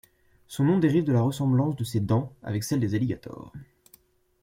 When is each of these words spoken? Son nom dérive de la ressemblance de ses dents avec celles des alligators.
Son 0.47 0.63
nom 0.65 0.79
dérive 0.79 1.03
de 1.03 1.13
la 1.13 1.21
ressemblance 1.21 1.75
de 1.75 1.83
ses 1.83 1.99
dents 1.99 2.33
avec 2.41 2.63
celles 2.63 2.79
des 2.79 2.95
alligators. 2.95 3.53